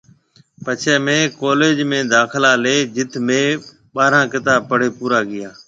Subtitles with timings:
[0.63, 3.45] پڇي مهيَ ڪولِيج ۾ داکلا لِي جٿ مهيَ
[3.95, 5.49] ٻاره ڪتاب پڙهيَ پورا ڪيا۔